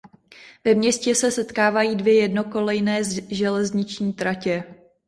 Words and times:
Ve 0.65 0.75
městě 0.75 1.15
se 1.15 1.31
setkávají 1.31 1.95
dvě 1.95 2.13
jednokolejné 2.13 3.01
železniční 3.31 4.13
tratě. 4.13 4.63